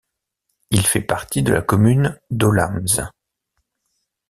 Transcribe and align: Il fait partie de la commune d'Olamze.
Il 0.71 0.83
fait 0.87 1.03
partie 1.03 1.43
de 1.43 1.53
la 1.53 1.61
commune 1.61 2.17
d'Olamze. 2.31 3.03